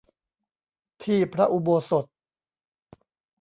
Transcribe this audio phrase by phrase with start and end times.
[1.03, 2.05] ที่พระอุโบสถ